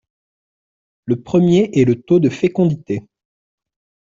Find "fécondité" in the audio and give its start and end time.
2.29-3.07